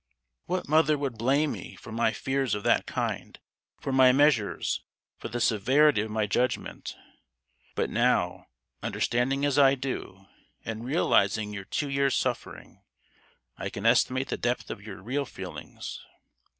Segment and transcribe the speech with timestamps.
[0.47, 3.37] "What mother would blame me for my fears of that kind,
[3.79, 4.81] for my measures,
[5.19, 6.95] for the severity of my judgment?
[7.75, 8.47] But now,
[8.81, 10.25] understanding as I do,
[10.65, 12.79] and realizing your two years' sufferings,
[13.59, 15.99] I can estimate the depth of your real feelings.